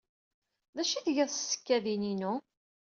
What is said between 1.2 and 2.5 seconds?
s tsekkadin-inu?